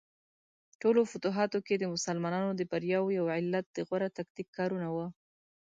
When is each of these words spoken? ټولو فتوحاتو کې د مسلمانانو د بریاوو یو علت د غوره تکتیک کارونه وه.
ټولو 0.81 1.01
فتوحاتو 1.11 1.59
کې 1.67 1.75
د 1.77 1.83
مسلمانانو 1.93 2.51
د 2.55 2.61
بریاوو 2.71 3.15
یو 3.19 3.25
علت 3.35 3.65
د 3.73 3.77
غوره 3.87 4.09
تکتیک 4.17 4.47
کارونه 4.57 4.87
وه. 4.95 5.07